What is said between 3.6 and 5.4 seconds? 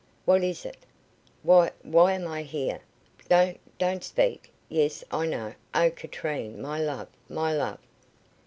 don't speak. Yes, I